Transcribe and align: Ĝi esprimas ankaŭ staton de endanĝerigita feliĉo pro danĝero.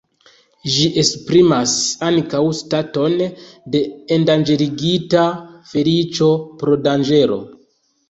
Ĝi 0.75 0.85
esprimas 1.01 1.75
ankaŭ 2.07 2.41
staton 2.61 3.15
de 3.77 3.85
endanĝerigita 4.19 5.29
feliĉo 5.77 6.35
pro 6.65 6.83
danĝero. 6.91 7.43